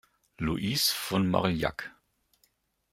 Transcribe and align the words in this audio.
Luise 0.39 0.89
von 0.91 1.27
Marillac. 1.29 1.91